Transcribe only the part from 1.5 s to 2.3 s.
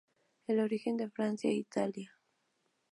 e Italia.